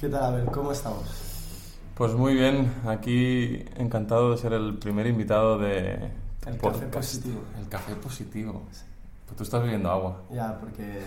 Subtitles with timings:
[0.00, 0.46] ¿Qué tal, Abel?
[0.46, 1.04] ¿Cómo estamos?
[1.94, 6.10] Pues muy bien, aquí encantado de ser el primer invitado de...
[6.46, 7.40] El café positivo.
[7.60, 8.62] El café positivo.
[9.26, 10.22] Pues tú estás bebiendo agua.
[10.32, 11.02] Ya, porque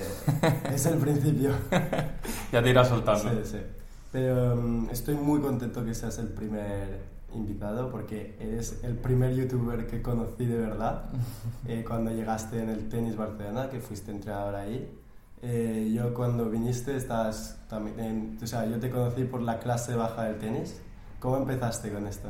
[0.71, 1.53] es el principio.
[2.51, 3.31] ya te irás soltando.
[3.31, 3.57] Sí, sí.
[4.11, 6.99] Pero um, estoy muy contento que seas el primer
[7.33, 11.05] invitado porque eres el primer youtuber que conocí de verdad
[11.67, 14.99] eh, cuando llegaste en el Tenis Barcelona, que fuiste entrenador ahí.
[15.46, 20.23] Eh, yo cuando viniste estás también, o sea, yo te conocí por la clase baja
[20.23, 20.81] del tenis.
[21.20, 22.30] ¿Cómo empezaste con esto?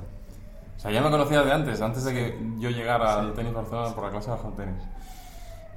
[0.76, 3.94] O sea, ya me conocías de antes, antes de que yo llegara al Tenis Barcelona
[3.94, 4.84] por la clase baja del tenis.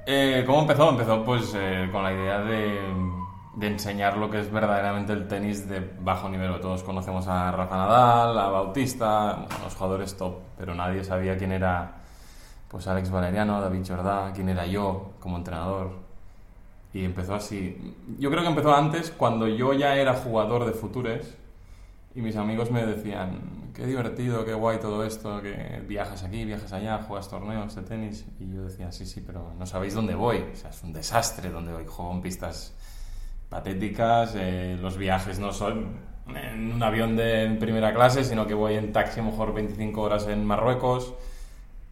[0.06, 0.88] Eh, ¿Cómo empezó?
[0.88, 2.80] Empezó pues eh, con la idea de,
[3.56, 6.58] de, enseñar lo que es verdaderamente el tenis de bajo nivel.
[6.60, 11.96] Todos conocemos a Rafa Nadal, a Bautista, los jugadores top, pero nadie sabía quién era
[12.68, 16.05] pues Alex Valeriano, David Jordá, quién era yo como entrenador.
[16.96, 17.94] Y empezó así.
[18.18, 21.36] Yo creo que empezó antes, cuando yo ya era jugador de Futures
[22.14, 26.72] y mis amigos me decían, qué divertido, qué guay todo esto, que viajas aquí, viajas
[26.72, 28.24] allá, juegas torneos de tenis.
[28.40, 30.38] Y yo decía, sí, sí, pero no sabéis dónde voy.
[30.38, 31.84] O sea, es un desastre donde voy.
[31.84, 32.74] Juego en pistas
[33.50, 35.98] patéticas, eh, los viajes no son
[36.34, 40.00] en un avión de primera clase, sino que voy en taxi a lo mejor 25
[40.00, 41.12] horas en Marruecos.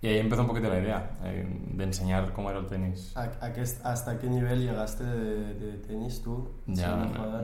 [0.05, 3.15] Y ahí empezó un poquito la idea eh, de enseñar cómo era el tenis.
[3.17, 6.47] ¿Hasta qué nivel llegaste de, tenis tú?
[6.67, 6.95] Ya,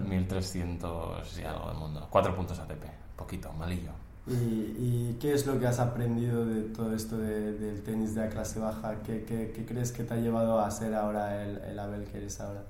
[0.06, 2.06] 1300 y algo del mundo.
[2.10, 2.84] Cuatro puntos ATP,
[3.16, 3.92] poquito, malillo.
[4.26, 8.60] ¿Y, qué es lo que has aprendido de todo esto del tenis de la clase
[8.60, 8.96] baja?
[9.06, 12.42] ¿Qué, qué, crees que te ha llevado a ser ahora el, el Abel que eres
[12.42, 12.64] ahora?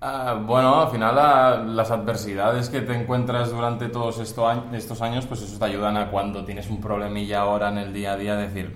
[0.00, 5.58] Ah, bueno, al final las adversidades que te encuentras durante todos estos años, pues eso
[5.58, 8.72] te ayudan a cuando tienes un problemilla ahora en el día a día, decir,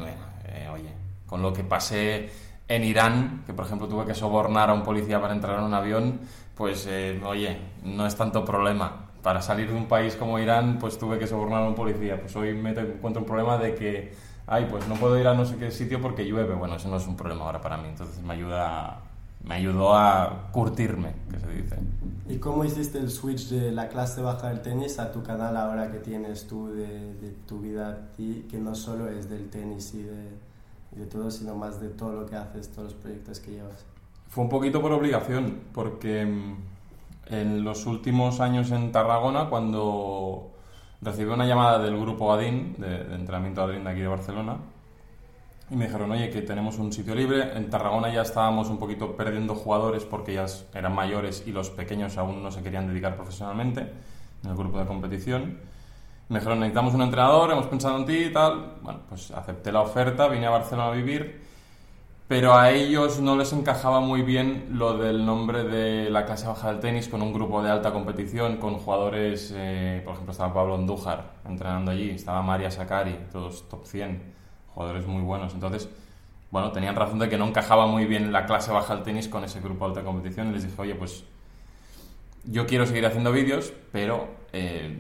[0.47, 0.93] eh, oye,
[1.27, 2.29] con lo que pasé
[2.67, 5.75] en Irán, que por ejemplo tuve que sobornar a un policía para entrar en un
[5.75, 6.21] avión,
[6.57, 9.11] pues eh, oye, no es tanto problema.
[9.23, 12.21] Para salir de un país como Irán, pues tuve que sobornar a un policía.
[12.21, 14.13] Pues hoy me encuentro un problema de que,
[14.49, 16.55] ay, pues no puedo ir a no sé qué sitio porque llueve.
[16.57, 19.12] Bueno, eso no es un problema ahora para mí, entonces me ayuda
[19.45, 21.77] me ayudó a curtirme, que se dice.
[22.29, 25.91] ¿Y cómo hiciste el switch de la clase baja del tenis a tu canal ahora
[25.91, 30.31] que tienes tú de, tu vida que no solo es del tenis y de,
[30.93, 33.85] de, todo, sino más de todo lo que haces, todos los proyectos que llevas?
[34.29, 40.53] Fue un poquito por obligación, porque mm, en los últimos años en Tarragona, cuando
[41.03, 44.57] recibí una llamada del grupo ADIN, de, de entrenamiento ADIN de aquí de Barcelona,
[45.73, 47.57] y me dijeron, oye, que tenemos un sitio libre.
[47.57, 50.45] En Tarragona ya estábamos un poquito perdiendo jugadores porque ya
[50.75, 53.81] eran mayores y los pequeños aún no se querían dedicar profesionalmente
[54.45, 55.59] en el grupo de competición.
[56.29, 58.75] Me dijeron, necesitamos un entrenador, hemos pensado en ti y tal.
[58.83, 61.41] Bueno, pues acepté la oferta, vine a Barcelona a vivir,
[62.29, 66.71] pero a ellos no les encajaba muy bien lo del nombre de la clase baja
[66.71, 70.75] del tenis con un grupo de alta competición, con jugadores, eh, por ejemplo, estaba Pablo
[70.75, 74.32] Andújar entrenando allí, estaba María Sakari, todos top 100
[74.75, 75.55] jugadores muy buenos.
[75.55, 75.89] Entonces,
[76.51, 79.43] bueno, tenían razón de que no encajaba muy bien la clase baja del tenis con
[79.45, 81.25] ese grupo de alta competición y les dije, oye, pues
[82.45, 84.95] yo quiero seguir haciendo vídeos, pero eh,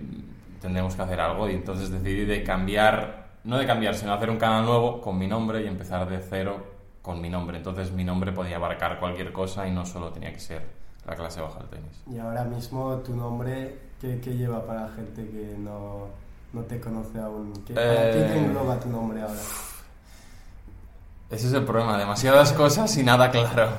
[0.60, 4.38] tendremos que hacer algo y entonces decidí de cambiar, no de cambiar, sino hacer un
[4.38, 6.64] canal nuevo con mi nombre y empezar de cero
[7.02, 7.58] con mi nombre.
[7.58, 10.62] Entonces mi nombre podía abarcar cualquier cosa y no solo tenía que ser
[11.06, 12.02] la clase baja del tenis.
[12.10, 16.06] Y ahora mismo tu nombre, ¿qué, qué lleva para la gente que no,
[16.52, 17.52] no te conoce aún.
[17.66, 18.36] ¿Qué, eh...
[18.36, 19.40] engloba tu nombre ahora?
[21.30, 23.70] Ese es el problema, demasiadas cosas y nada claro.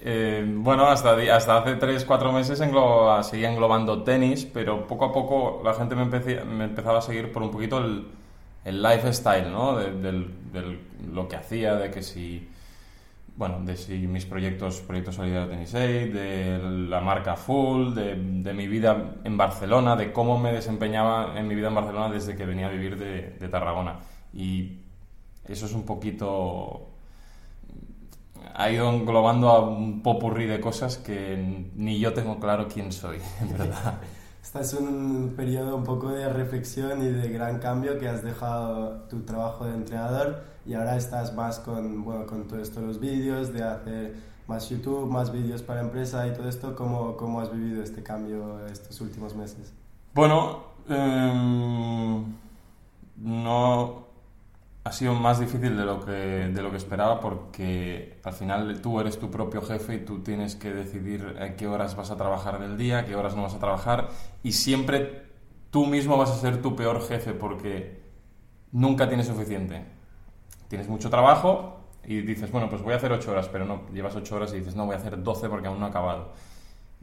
[0.00, 5.60] Eh, bueno, hasta, hasta hace 3-4 meses engloba, seguía englobando tenis, pero poco a poco
[5.62, 8.06] la gente me, me empezaba a seguir por un poquito el,
[8.64, 9.76] el lifestyle, ¿no?
[9.76, 10.28] De,
[11.12, 12.48] lo que hacía, de que si
[13.38, 18.52] bueno, de si mis proyectos, proyectos Solidario Tennis Aid, de la marca Full, de, de,
[18.52, 22.44] mi vida en Barcelona, de cómo me desempeñaba en mi vida en Barcelona desde que
[22.44, 24.00] venía a vivir de, de Tarragona.
[24.34, 24.80] Y
[25.44, 26.88] eso es un poquito...
[28.54, 33.18] Ha ido englobando a un popurrí de cosas que ni yo tengo claro quién soy,
[33.40, 34.00] en verdad.
[34.42, 39.02] Estás en un periodo un poco de reflexión y de gran cambio que has dejado
[39.02, 43.54] tu trabajo de entrenador y ahora estás más con, bueno, con todo esto, los vídeos,
[43.54, 44.14] de hacer
[44.46, 46.76] más YouTube, más vídeos para empresa y todo esto.
[46.76, 49.72] ¿Cómo, cómo has vivido este cambio estos últimos meses?
[50.12, 52.22] Bueno, eh,
[53.16, 54.06] no
[54.84, 59.00] ha sido más difícil de lo, que, de lo que esperaba porque al final tú
[59.00, 62.76] eres tu propio jefe y tú tienes que decidir qué horas vas a trabajar del
[62.76, 64.10] día, qué horas no vas a trabajar
[64.42, 65.22] y siempre
[65.70, 68.02] tú mismo vas a ser tu peor jefe porque
[68.72, 69.97] nunca tienes suficiente.
[70.68, 74.14] Tienes mucho trabajo y dices, bueno, pues voy a hacer 8 horas, pero no, llevas
[74.14, 76.32] 8 horas y dices, no, voy a hacer 12 porque aún no he acabado.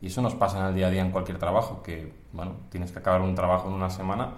[0.01, 2.91] Y eso nos pasa en el día a día en cualquier trabajo, que, bueno, tienes
[2.91, 4.31] que acabar un trabajo en una semana,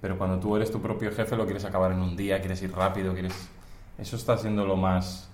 [0.00, 2.72] pero cuando tú eres tu propio jefe lo quieres acabar en un día, quieres ir
[2.72, 3.48] rápido, quieres...
[3.98, 5.30] Eso está siendo lo más,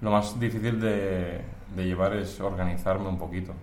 [0.00, 1.40] lo más difícil de,
[1.74, 3.54] de llevar, es organizarme un poquito.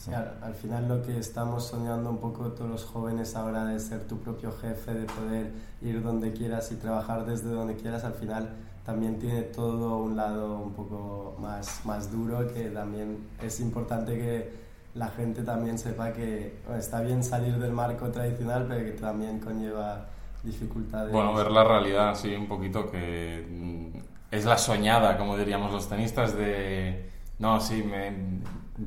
[0.00, 3.78] Sí, al, al, final lo que estamos soñando un poco todos los jóvenes ahora de
[3.78, 5.52] ser tu propio jefe, de poder
[5.82, 8.48] ir donde quieras y trabajar desde donde quieras, al final
[8.82, 14.50] también tiene todo un lado un poco más, más duro que también es importante que
[14.94, 19.38] la gente también sepa que bueno, está bien salir del marco tradicional, pero que también
[19.38, 20.06] conlleva
[20.42, 21.12] dificultades.
[21.12, 23.98] Bueno, ver la realidad, sí, un poquito que mm,
[24.34, 28.40] es la soñada, como diríamos los tenistas, de, no, sí, me,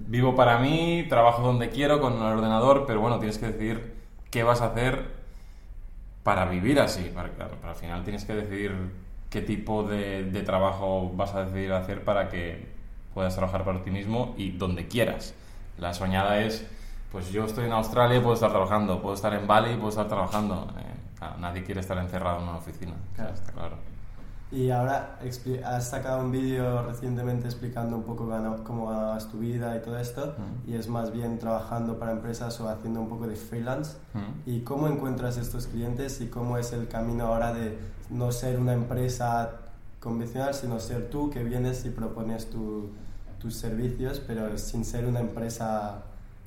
[0.07, 3.93] vivo para mí, trabajo donde quiero con el ordenador, pero bueno, tienes que decidir
[4.31, 5.11] qué vas a hacer
[6.23, 7.11] para vivir así.
[7.13, 8.73] Para, claro, pero al final tienes que decidir
[9.29, 12.67] qué tipo de, de, trabajo vas a decidir hacer para que
[13.13, 15.35] puedas trabajar para ti mismo y donde quieras.
[15.77, 16.67] La soñada es,
[17.11, 19.89] pues yo estoy en Australia y puedo estar trabajando, puedo estar en Bali y puedo
[19.89, 20.67] estar trabajando.
[20.79, 20.93] Eh,
[21.39, 23.33] nadie quiere estar encerrado en una oficina, claro.
[23.33, 23.75] está claro.
[24.53, 25.17] Y ahora
[25.65, 28.29] has sacado un vídeo recientemente explicando un poco
[28.63, 30.69] cómo ganabas tu vida y todo esto, mm.
[30.69, 33.97] y es más bien trabajando para empresas o haciendo un poco de freelance.
[34.13, 34.49] Mm.
[34.49, 37.79] ¿Y cómo encuentras estos clientes y cómo es el camino ahora de
[38.11, 39.53] no ser una empresa
[39.99, 42.91] convencional, sino ser tú que vienes y propones tu,
[43.39, 46.03] tus servicios, pero sin ser una empresa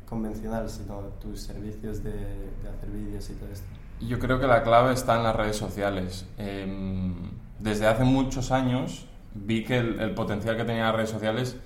[0.09, 3.76] convencional, sino tus servicios de, de hacer vídeos y todo esto?
[4.01, 6.27] Yo creo que la clave está en las redes sociales.
[6.39, 7.13] Eh,
[7.59, 11.57] desde hace muchos años vi que el, potencial que tenía las redes sociales,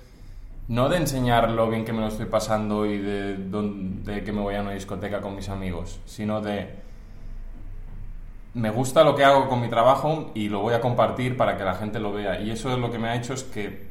[0.68, 4.40] no de enseñar lo bien que me lo estoy pasando y de, de que me
[4.40, 6.80] voy a una discoteca con mis amigos, sino de
[8.54, 11.64] me gusta lo que hago con mi trabajo y lo voy a compartir para que
[11.64, 12.40] la gente lo vea.
[12.40, 13.88] Y eso es lo que me ha hecho es que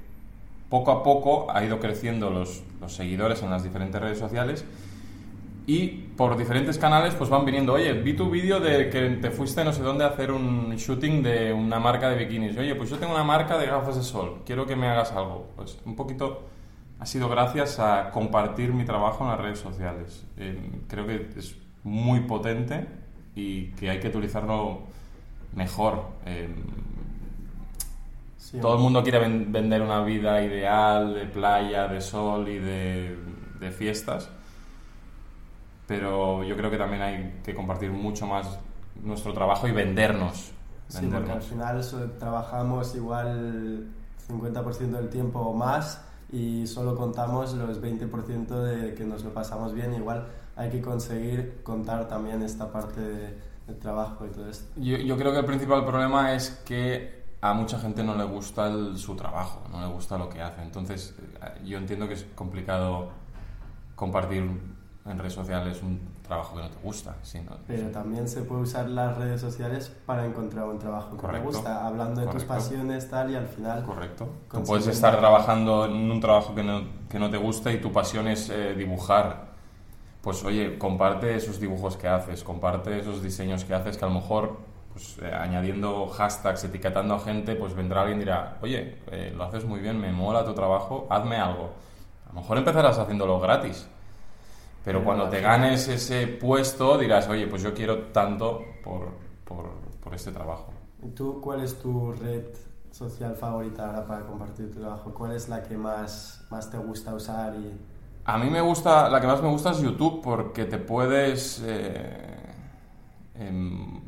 [0.69, 4.65] poco a poco ha ido creciendo los, los seguidores en las diferentes redes sociales
[5.69, 5.88] y
[6.18, 9.71] por diferentes canales pues van viniendo, oye, vi tu vídeo de que te fuiste no
[9.71, 13.13] sé dónde a hacer un shooting de una marca de bikinis, oye, pues yo tengo
[13.13, 15.48] una marca de gafas de sol, quiero que me hagas algo.
[15.56, 16.42] Pues un poquito
[16.98, 20.25] ha sido gracias a compartir mi trabajo en las redes sociales.
[20.38, 20.57] Eh,
[20.88, 22.88] creo que es muy potente
[23.36, 24.88] y que hay que utilizarlo
[25.54, 26.04] mejor.
[26.25, 26.50] Eh,
[28.38, 32.57] sí, todo el mundo quiere ven vender una vida ideal de playa, de sol y
[32.57, 33.16] de,
[33.60, 34.31] de fiestas
[35.89, 38.59] pero yo creo que también hay que compartir mucho más
[39.01, 40.51] nuestro trabajo y vendernos.
[40.88, 41.81] Sí, porque al final
[42.19, 43.88] trabajamos igual
[44.30, 49.74] 50% del tiempo o más y solo contamos los 20% de que nos lo pasamos
[49.74, 49.95] bien.
[49.95, 54.71] Igual hay que conseguir contar también esta parte de, del trabajo y todo esto.
[54.80, 58.68] Yo, yo, creo que el principal problema es que a mucha gente no le gusta
[58.68, 60.62] el, su trabajo, no le gusta lo que hace.
[60.62, 63.09] Entonces, eh, yo entiendo que es complicado
[63.95, 67.15] compartir en redes sociales un trabajo que no te gusta.
[67.23, 67.57] Sí, ¿no?
[67.67, 67.93] Pero sí.
[67.93, 72.21] también se puede usar las redes sociales para encontrar un trabajo que te gusta, hablando
[72.21, 72.47] de Correcto.
[72.47, 73.83] tus pasiones tal y al final...
[73.85, 74.29] Correcto.
[74.51, 77.91] Tú puedes estar trabajando en un trabajo que no, que no te gusta y tu
[77.91, 79.49] pasión es eh, dibujar.
[80.21, 84.15] Pues oye, comparte esos dibujos que haces, comparte esos diseños que haces que a lo
[84.15, 84.57] mejor
[84.91, 89.45] pues, eh, añadiendo hashtags, etiquetando a gente, pues vendrá alguien y dirá, oye, eh, lo
[89.45, 91.71] haces muy bien, me mola tu trabajo, hazme algo.
[92.29, 93.87] A lo mejor empezarás haciéndolo gratis
[94.83, 99.09] pero cuando te ganes ese puesto dirás, oye, pues yo quiero tanto por,
[99.45, 99.69] por,
[100.01, 100.71] por este trabajo.
[101.04, 102.45] ¿Y tú cuál es tu red
[102.92, 105.13] social favorita ahora para compartir tu trabajo?
[105.13, 107.56] ¿Cuál es la que más, más te gusta usar?
[107.56, 107.71] Y...
[108.25, 112.54] A mí me gusta, la que más me gusta es YouTube porque te puedes, eh,
[113.35, 114.01] eh,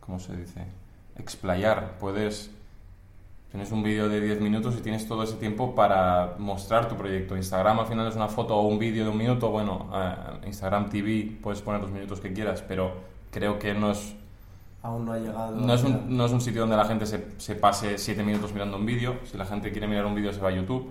[0.00, 0.66] ¿cómo se dice?
[1.16, 2.50] Explayar, puedes
[3.50, 7.36] Tienes un vídeo de 10 minutos y tienes todo ese tiempo para mostrar tu proyecto.
[7.36, 9.50] Instagram al final es una foto o un vídeo de un minuto.
[9.50, 12.92] Bueno, uh, Instagram TV puedes poner los minutos que quieras, pero
[13.30, 14.16] creo que no es...
[14.82, 15.56] Aún no ha llegado.
[15.56, 18.52] No es un, no es un sitio donde la gente se, se pase 7 minutos
[18.52, 19.20] mirando un vídeo.
[19.24, 20.90] Si la gente quiere mirar un vídeo se va a YouTube.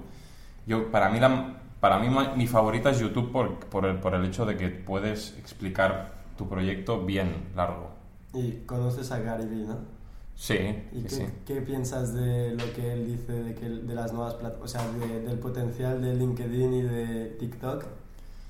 [0.65, 4.25] Yo, para mí, la, para mí mi favorita es YouTube por, por, el, por el
[4.25, 7.91] hecho de que puedes explicar tu proyecto bien largo.
[8.33, 9.94] Y conoces a Gary Vee, ¿no?
[10.35, 10.53] Sí.
[10.91, 11.25] ¿Y sí, qué, sí.
[11.45, 14.91] qué, piensas de lo que él dice de, que, de las nuevas plataformas, o sea,
[14.91, 17.85] de, del potencial de LinkedIn y de TikTok?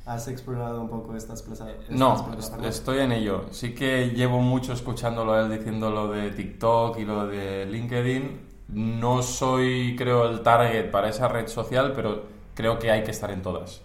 [0.06, 3.46] ¿Has explorado un poco estas, plaza, estas no, estoy en ello.
[3.51, 8.42] Sí que llevo mucho escuchándolo a él diciendo lo de TikTok y lo de LinkedIn.
[8.70, 12.24] No soy, creo, el target para esa red social, pero
[12.54, 13.82] creo que hay que estar en todas.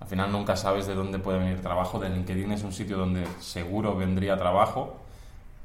[0.00, 1.98] Al final nunca sabes de dónde puede venir trabajo.
[1.98, 4.96] De LinkedIn es un sitio donde seguro vendría trabajo,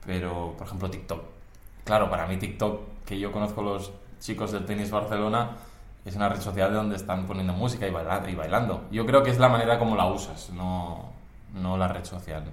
[0.05, 1.40] pero, por ejemplo, TikTok
[1.83, 5.57] claro, para mí TikTok, que yo conozco los chicos del tenis Barcelona,
[6.05, 8.85] es una red social donde están poniendo música y bailando, y bailando.
[8.91, 11.05] Yo creo que es la manera como la usas, no,
[11.53, 12.43] no la red social.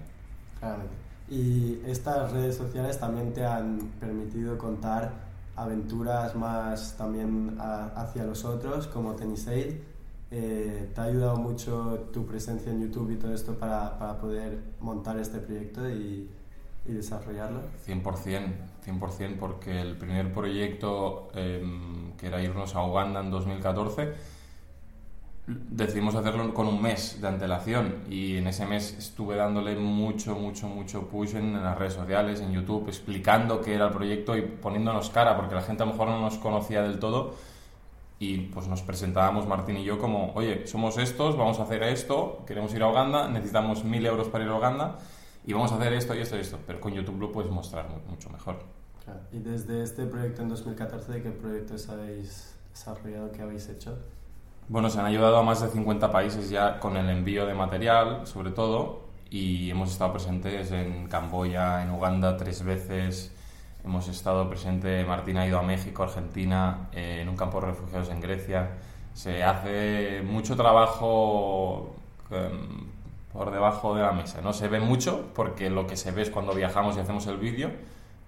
[0.61, 0.92] Claramente.
[1.30, 5.12] Y estas redes sociales también te han permitido contar
[5.56, 9.75] aventuras más también a- hacia los otros, como Tennis Aid.
[10.30, 14.58] Eh, ¿Te ha ayudado mucho tu presencia en YouTube y todo esto para, para poder
[14.80, 16.30] montar este proyecto y,
[16.87, 17.61] y desarrollarlo?
[17.87, 18.52] 100%,
[18.88, 24.12] 100%, porque el primer proyecto, em, que era irnos a Uganda en 2014,
[25.47, 30.68] decidimos hacerlo con un mes de antelación y en ese mes estuve dándole mucho, mucho,
[30.68, 34.42] mucho push en, en las redes sociales, en YouTube, explicando qué era el proyecto y
[34.42, 37.35] poniéndonos cara, porque la gente a lo mejor no nos conocía del todo
[38.21, 42.42] y pues nos presentábamos Martín y yo como, oye, somos estos, vamos a hacer esto,
[42.47, 44.99] queremos ir a Uganda, necesitamos mil euros para ir a Uganda
[45.47, 47.88] y vamos a hacer esto y esto y esto, pero con YouTube lo puedes mostrar
[47.88, 48.77] mu- mucho mejor.
[49.08, 49.20] Claro.
[49.32, 53.98] Y desde este proyecto en 2014, ¿de qué proyectos habéis desarrollado, qué habéis hecho?
[54.68, 58.26] Bueno, se han ayudado a más de 50 países ya con el envío de material,
[58.26, 63.34] sobre todo, y hemos estado presentes en Camboya, en Uganda tres veces,
[63.82, 68.10] hemos estado presente, Martín ha ido a México, Argentina, eh, en un campo de refugiados
[68.10, 68.72] en Grecia.
[69.14, 71.96] Se hace mucho trabajo
[72.30, 72.88] em,
[73.32, 74.42] por debajo de la mesa.
[74.42, 77.38] No se ve mucho porque lo que se ve es cuando viajamos y hacemos el
[77.38, 77.70] vídeo,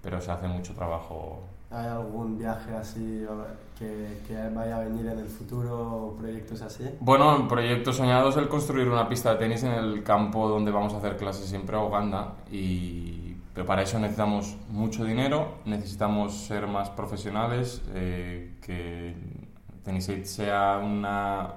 [0.03, 1.43] pero se hace mucho trabajo.
[1.71, 3.25] ¿Hay algún viaje así
[3.79, 6.85] que, que vaya a venir en el futuro proyectos así?
[6.99, 10.73] Bueno, el proyecto soñado es el construir una pista de tenis en el campo donde
[10.73, 12.35] vamos a hacer clases siempre a Uganda.
[12.51, 13.21] Y
[13.55, 19.15] pero para eso necesitamos mucho dinero, necesitamos ser más profesionales, eh, que
[19.85, 21.55] Tenisaid sea una,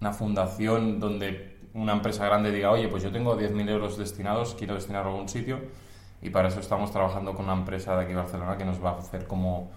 [0.00, 4.74] una fundación donde una empresa grande diga, oye, pues yo tengo 10.000 euros destinados, quiero
[4.74, 5.60] destinarlo a algún sitio
[6.24, 8.92] y para eso estamos trabajando con una empresa de aquí de Barcelona que nos va
[8.92, 9.70] a hacer como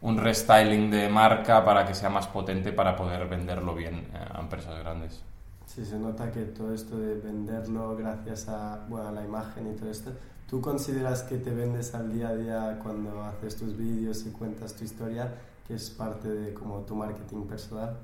[0.00, 4.40] un restyling de marca para que sea más potente para poder venderlo bien eh, a
[4.40, 5.22] empresas grandes.
[5.66, 9.76] Sí, se nota que todo esto de venderlo gracias a, bueno, a la imagen y
[9.76, 10.12] todo esto,
[10.48, 14.74] ¿tú consideras que te vendes al día a día cuando haces tus vídeos y cuentas
[14.74, 15.34] tu historia,
[15.66, 17.96] que es parte de como tu marketing personal?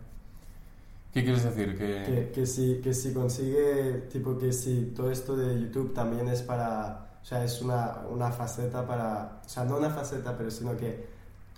[1.12, 1.78] ¿Qué quieres decir?
[1.78, 2.02] Que...
[2.04, 6.42] Que, que, si, que si consigue, tipo que si todo esto de YouTube también es
[6.42, 10.77] para, o sea, es una, una faceta para, o sea, no una faceta, pero sino
[10.77, 11.07] que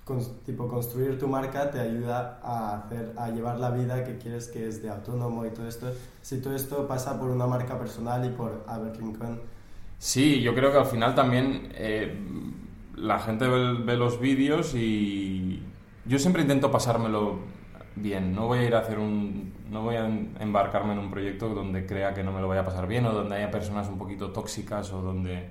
[0.06, 4.48] cons- tipo construir tu marca te ayuda a hacer, a llevar la vida que quieres
[4.48, 5.92] que es de autónomo y todo esto.
[6.22, 9.40] Si todo esto pasa por una marca personal y por Albert Rincón,
[9.98, 12.18] Sí, yo creo que al final también eh,
[12.96, 15.62] la gente ve, ve los vídeos y
[16.04, 17.40] yo siempre intento pasármelo
[17.96, 18.34] bien.
[18.34, 21.86] No voy a ir a hacer un, no voy a embarcarme en un proyecto donde
[21.86, 24.30] crea que no me lo vaya a pasar bien o donde haya personas un poquito
[24.32, 25.48] tóxicas o donde,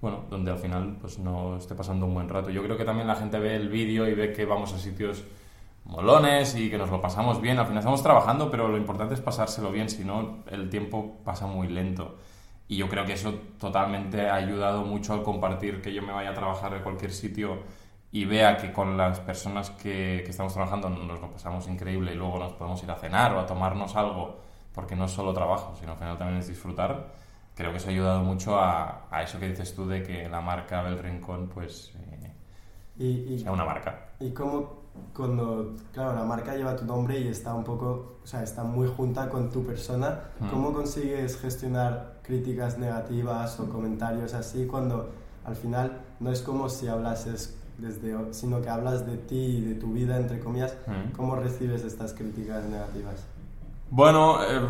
[0.00, 2.48] bueno, donde al final pues no esté pasando un buen rato.
[2.48, 5.24] Yo creo que también la gente ve el vídeo y ve que vamos a sitios
[5.84, 7.58] molones y que nos lo pasamos bien.
[7.58, 11.46] Al final estamos trabajando, pero lo importante es pasárselo bien, si no el tiempo pasa
[11.46, 12.16] muy lento.
[12.68, 16.30] Y yo creo que eso totalmente ha ayudado mucho al compartir que yo me vaya
[16.30, 17.58] a trabajar en cualquier sitio
[18.12, 22.14] y vea que con las personas que, que estamos trabajando nos lo pasamos increíble y
[22.16, 24.36] luego nos podemos ir a cenar o a tomarnos algo,
[24.74, 27.12] porque no es solo trabajo, sino al final también es disfrutar.
[27.54, 30.40] Creo que eso ha ayudado mucho a, a eso que dices tú de que la
[30.40, 32.32] marca del Rincón pues eh,
[32.98, 34.08] y, y, sea una marca.
[34.20, 34.82] y cómo
[35.14, 38.88] cuando, claro, la marca lleva tu nombre y está un poco, o sea, está muy
[38.88, 40.48] junta con tu persona, Mm.
[40.50, 45.10] ¿cómo consigues gestionar críticas negativas o comentarios así cuando
[45.44, 49.74] al final no es como si hablases desde, sino que hablas de ti y de
[49.74, 51.12] tu vida, entre comillas, Mm.
[51.16, 53.26] ¿cómo recibes estas críticas negativas?
[53.90, 54.60] Bueno, eh,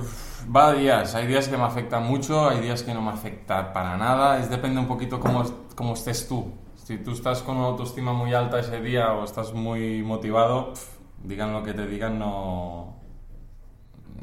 [0.55, 1.15] va a días.
[1.15, 4.41] Hay días que me afectan mucho, hay días que no me afecta para nada.
[4.41, 5.45] Es depende un poquito cómo,
[5.77, 6.51] cómo estés tú.
[6.75, 10.99] Si tú estás con una autoestima muy alta ese día o estás muy motivado, pf,
[11.23, 12.97] digan lo que te digan, no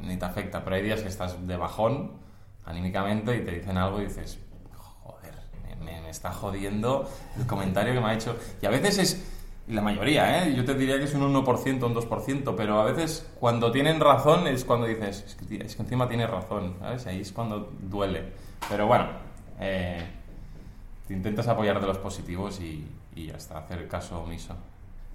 [0.04, 0.64] ni te afecta.
[0.66, 2.12] Pero hay días que estás de bajón
[2.66, 4.38] anímicamente y te dicen algo y dices,
[6.02, 8.36] me, está jodiendo el comentario que me ha hecho.
[8.62, 9.26] Y a veces es
[9.68, 10.56] la mayoría, ¿eh?
[10.56, 14.48] Yo te diría que es un 1%, un 2%, pero a veces cuando tienen razón
[14.48, 15.36] es cuando dices, es
[15.76, 17.06] que, encima tiene razón, ¿sabes?
[17.08, 18.34] Ahí es cuando duele.
[18.68, 19.08] Pero bueno,
[19.60, 20.04] eh,
[21.08, 24.56] te intentas apoyar de los positivos y, está, hacer caso omiso.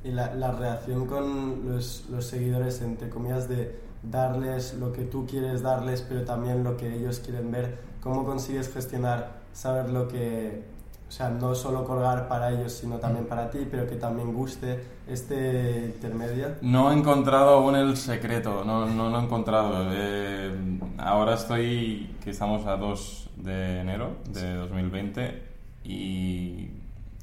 [0.04, 5.26] Y la, la reacción con los, los seguidores, entre comillas, de darles lo que tú
[5.26, 10.64] quieres darles, pero también lo que ellos quieren ver, ¿cómo consigues gestionar, saber lo que,
[11.08, 14.84] o sea, no solo colgar para ellos, sino también para ti, pero que también guste
[15.08, 16.56] este intermedio?
[16.61, 19.88] No he encontrado aún el secreto, no, no lo he encontrado.
[19.92, 20.52] Eh,
[20.99, 25.42] ahora estoy, que estamos a 2 de enero de 2020
[25.84, 26.70] y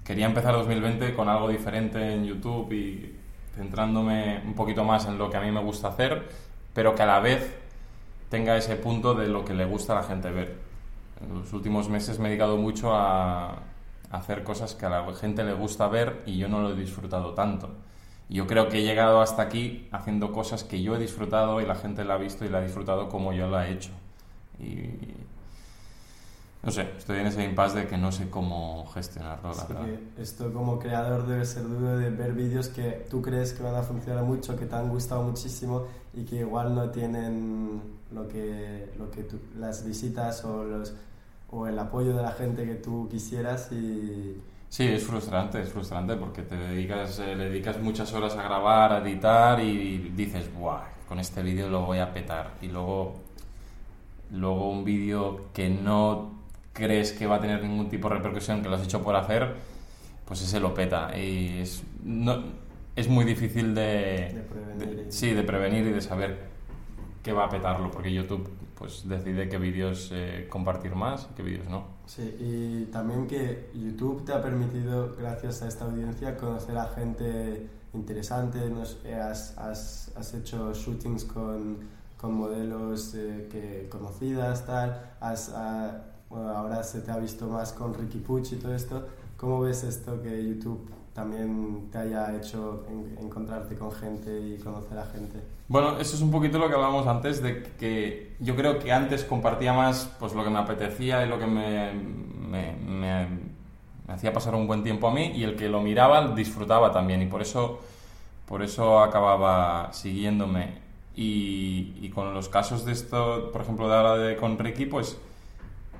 [0.03, 3.15] quería empezar 2020 con algo diferente en YouTube y
[3.55, 6.29] centrándome un poquito más en lo que a mí me gusta hacer,
[6.73, 7.53] pero que a la vez
[8.29, 10.70] tenga ese punto de lo que le gusta a la gente ver.
[11.23, 13.63] En los últimos meses me he dedicado mucho a,
[14.11, 17.33] hacer cosas que a la gente le gusta ver y yo no lo he disfrutado
[17.33, 17.69] tanto.
[18.29, 21.75] yo creo que he llegado hasta aquí haciendo cosas que yo he disfrutado y la
[21.75, 23.91] gente la ha visto y la ha disfrutado como yo la he hecho.
[24.59, 24.89] Y
[26.63, 29.51] no sé, estoy en ese impasse de que no sé cómo gestionarlo,
[30.19, 33.81] esto como creador debe ser duro de ver vídeos que tú crees que van a
[33.81, 39.09] funcionar mucho, que te han gustado muchísimo y que igual no tienen lo que, lo
[39.09, 40.93] que tú, las visitas o, los,
[41.51, 44.41] o el apoyo de la gente que tú quisieras y...
[44.69, 48.93] Sí, es frustrante, es frustrante porque te dedicas, eh, le dedicas muchas horas a grabar,
[48.93, 50.83] a editar y dices, ¡buah!
[51.09, 52.51] Con este vídeo lo voy a petar.
[52.61, 53.15] Y luego,
[54.31, 56.31] luego un vídeo que no
[56.71, 59.55] crees que va a tener ningún tipo de repercusión que lo has hecho por hacer,
[60.25, 61.11] pues ese lo peta.
[61.17, 62.41] Y es, no,
[62.95, 65.05] es muy difícil de, prevenir.
[65.09, 66.39] sí, de prevenir y de saber
[67.21, 68.49] qué va a petarlo, porque YouTube
[68.81, 71.83] pues decide qué vídeos eh, compartir más y qué vídeos no.
[72.07, 77.69] Sí, y también que YouTube te ha permitido, gracias a esta audiencia, conocer a gente
[77.93, 81.77] interesante, nos, eh, has, has, has, hecho shootings con,
[82.17, 85.53] con modelos eh, que conocidas, tal, has,
[86.31, 89.07] ahora se te ha visto más con Ricky Puch y todo esto.
[89.37, 92.85] ¿Cómo ves esto que YouTube también te haya hecho
[93.19, 95.39] encontrarte con gente y conocer a gente?
[95.67, 99.23] Bueno, eso es un poquito lo que hablábamos antes, de que yo creo que antes
[99.23, 103.27] compartía más pues, lo que me apetecía y lo que me, me,
[104.07, 107.25] hacía pasar un buen tiempo a mí y el que lo miraba disfrutaba también y
[107.25, 107.79] por eso,
[108.45, 110.81] por eso acababa siguiéndome.
[111.13, 115.17] Y, y con los casos de esto, por ejemplo, de ahora de, con Ricky, pues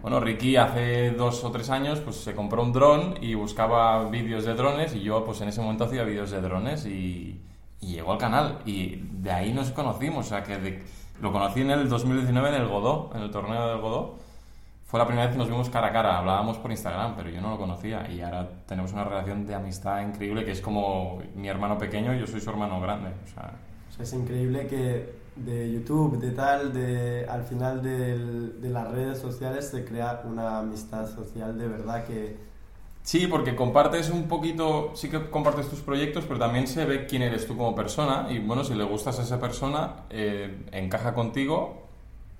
[0.02, 4.46] bueno, Ricky hace dos o tres años pues se compró un dron y buscaba vídeos
[4.46, 7.42] de drones y yo pues en ese momento hacía vídeos de drones y,
[7.80, 10.84] llegó al canal y de ahí nos conocimos, o sea que
[11.20, 14.20] lo conocí en el 2019 en el Godó, en el torneo del Godó.
[14.86, 17.42] Fue la primera vez que nos vimos cara a cara, hablábamos por Instagram, pero yo
[17.42, 21.48] no lo conocía y ahora tenemos una relación de amistad increíble que es como mi
[21.48, 23.10] hermano pequeño y yo soy su hermano grande.
[23.24, 23.54] O sea,
[24.00, 29.86] es increíble que de YouTube, de tal, de, al final de las redes sociales se
[29.86, 32.52] crea una amistad social de verdad que...
[33.04, 37.24] Sí, porque compartes un poquito, sí que compartes tus proyectos, pero también se ve quién
[37.24, 41.88] eres tú como persona y bueno, si le gustas a esa persona, eh, encaja contigo,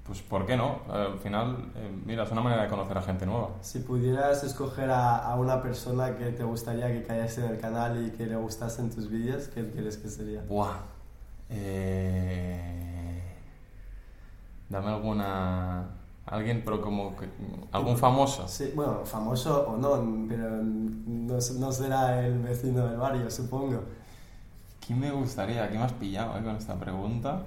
[0.06, 0.82] pues ¿por qué no?
[0.88, 3.50] Al final, eh, mira, es una manera de conocer a gente nueva.
[3.62, 8.06] Si pudieras escoger a, a, una persona que te gustaría que cayese en el canal
[8.06, 10.44] y que le gustasen tus vídeos, ¿qué crees que sería?
[10.48, 11.01] Buah.
[11.52, 13.22] Eh,
[14.70, 15.86] dame alguna.
[16.26, 17.16] Alguien, pero como.
[17.72, 18.48] ¿Algún famoso?
[18.48, 23.84] Sí, bueno, famoso o no, pero no, no será el vecino del barrio, supongo.
[24.86, 25.68] ¿Quién me gustaría?
[25.68, 27.44] ¿Quién me has pillado eh, con esta pregunta?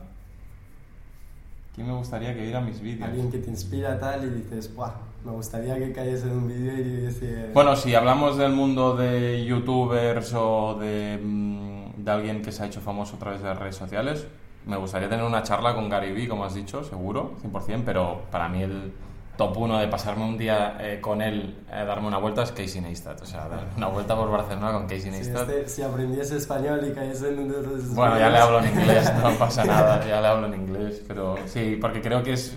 [1.74, 3.08] ¿Quién me gustaría que viera mis vídeos?
[3.08, 4.92] Alguien que te inspira tal y dices, ¡buah!
[5.24, 7.52] Me gustaría que cayese en un vídeo y dices...
[7.52, 11.73] Bueno, si hablamos del mundo de youtubers o de mm,
[12.04, 14.26] de alguien que se ha hecho famoso a través de las redes sociales.
[14.66, 18.48] Me gustaría tener una charla con Gary Vee, como has dicho, seguro, 100%, pero para
[18.48, 18.92] mí el
[19.36, 22.80] top uno de pasarme un día eh, con él, eh, darme una vuelta, es Casey
[22.80, 23.20] Neistat.
[23.20, 25.46] O sea, dar una vuelta por Barcelona con Casey Neistat.
[25.46, 29.12] Si, este, si aprendiese español y cayese en un Bueno, ya le hablo en inglés,
[29.22, 32.56] no pasa nada, ya le hablo en inglés, pero sí, porque creo que es...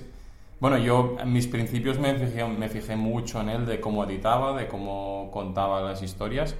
[0.60, 4.57] Bueno, yo en mis principios me fijé, me fijé mucho en él, de cómo editaba,
[4.57, 6.55] de cómo contaba las historias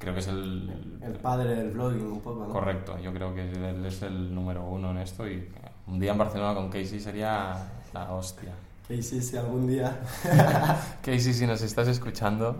[0.00, 2.52] creo que es el, el, padre del vlogging un poco, ¿no?
[2.52, 5.46] Correcto, yo creo que él es el número uno en esto y
[5.86, 7.54] un día en Barcelona con Casey sería
[7.92, 8.52] la hostia.
[8.88, 10.00] Casey, si algún día...
[11.02, 12.56] Casey, si nos estás escuchando...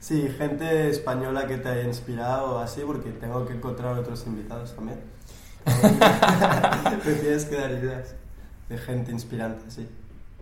[0.00, 4.98] sí, gente española que te haya inspirado así, porque tengo que encontrar otros invitados también.
[7.04, 8.16] Tienes que dar ideas
[8.68, 9.88] de gente inspirante, sí.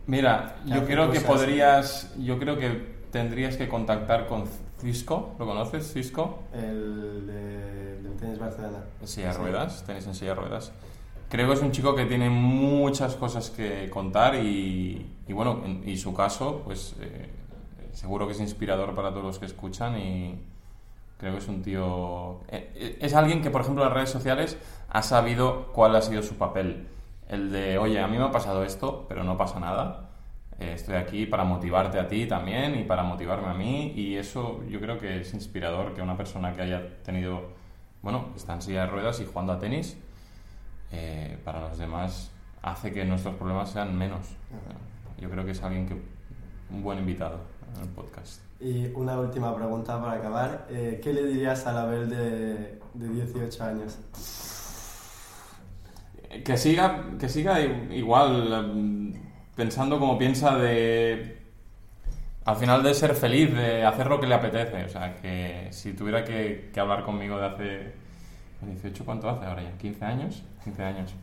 [0.06, 4.44] Mira, yo creo que podrías, yo creo que tendrías que contactar con
[4.78, 6.44] Cisco, ¿lo conoces, Cisco?
[6.52, 8.84] El de, del tenis Barcelona.
[9.00, 10.72] En silla de ruedas, tenis en silla de ruedas.
[11.28, 15.96] Creo que es un chico que tiene muchas cosas que contar y, y bueno, y
[15.96, 17.30] su caso, pues eh,
[17.92, 20.40] seguro que es inspirador para todos los que escuchan y
[21.18, 22.40] creo que es un tío...
[22.48, 26.02] Eh, eh, es alguien que, por ejemplo, en las redes sociales ha sabido cuál ha
[26.02, 26.88] sido su papel.
[27.28, 30.09] El de, oye, a mí me ha pasado esto, pero no pasa nada
[30.60, 34.62] eh, estoy aquí para motivarte a ti también y para motivarme a mí y eso
[34.68, 37.52] yo creo que es inspirador que una persona que haya tenido,
[38.02, 39.96] bueno, está en silla de ruedas y jugando a tenis,
[40.92, 42.30] eh, para los demás
[42.62, 44.36] hace que nuestros problemas sean menos.
[45.18, 45.94] Yo creo que es alguien que,
[46.70, 47.40] un buen invitado
[47.82, 48.42] el podcast.
[48.60, 50.66] Y una última pregunta para acabar.
[50.70, 53.98] Eh, ¿Qué le dirías a la Abel de de 18 años?
[56.44, 58.99] Que siga, que siga igual, mm,
[59.60, 61.36] pensando como piensa de...
[62.46, 64.84] Al final de ser feliz, de hacer lo que le apetece.
[64.84, 67.92] O sea, que si tuviera que, que hablar conmigo de hace...
[68.62, 69.76] 18, ¿cuánto hace ahora ya?
[69.78, 70.42] ¿15 años?
[70.64, 71.14] 15 años.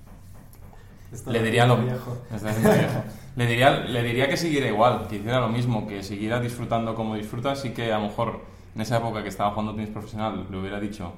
[1.26, 2.15] le diría lo viejo.
[3.36, 7.15] Le diría, le diría que siguiera igual, que hiciera lo mismo, que siguiera disfrutando como
[7.15, 8.41] disfruta, así que a lo mejor
[8.76, 11.12] en esa época que estaba jugando tenis profesional le hubiera dicho,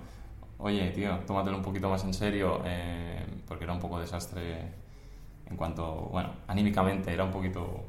[0.57, 4.88] oye, tío, tómatelo un poquito más en serio, eh, porque era un poco desastre
[5.49, 7.83] en cuanto, bueno, anímicamente era un poquito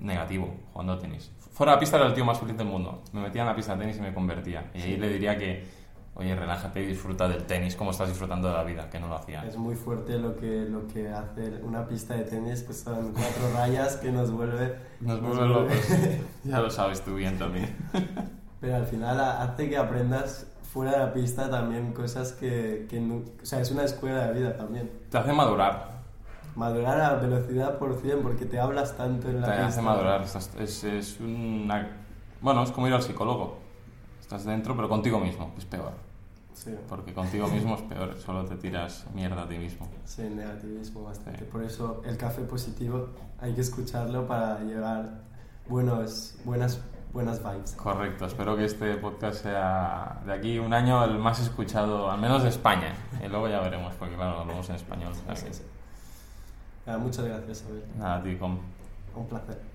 [0.00, 1.30] negativo jugando tenis.
[1.52, 3.02] Fuera de la pista era el tío más feliz del mundo.
[3.12, 4.70] Me metía en la pista de tenis y me convertía.
[4.74, 5.64] Y ahí le diría que,
[6.14, 9.16] oye, relájate y disfruta del tenis como estás disfrutando de la vida, que no lo
[9.16, 9.44] hacía.
[9.44, 13.52] Es muy fuerte lo que, lo que hace una pista de tenis, pues son cuatro
[13.54, 14.76] rayas que nos vuelve...
[15.00, 15.76] Nos, vuelve, locos.
[16.44, 17.76] ya lo sabes tú bien también.
[18.60, 23.44] Pero al final hace que aprendas fuera de la pista también cosas que, que o
[23.44, 24.90] sea, es una escuela de vida también.
[25.10, 26.01] Te hace madurar.
[26.54, 29.66] Madurar a velocidad por 100 porque te hablas tanto en la te pista.
[29.68, 30.22] Hace madurar.
[30.22, 31.88] Es, es una...
[32.40, 33.58] Bueno, es como ir al psicólogo.
[34.20, 35.92] Estás dentro, pero contigo mismo, que es peor.
[36.54, 36.74] Sí.
[36.88, 39.88] Porque contigo mismo es peor, solo te tiras mierda a ti mismo.
[40.04, 41.44] Sí, negativismo bastante.
[41.46, 43.08] Por eso el café positivo
[43.40, 45.22] hay que escucharlo para llevar
[45.68, 46.80] buenos, buenas
[47.12, 47.72] buenas vibes.
[47.72, 52.42] Correcto, espero que este podcast sea de aquí un año el más escuchado, al menos
[52.42, 52.94] de España.
[53.22, 55.12] Y luego ya veremos, porque claro, hablamos en español.
[56.98, 57.84] Muchas gracias, Abel.
[57.98, 58.38] Nada, a ti,
[59.14, 59.71] Un placer.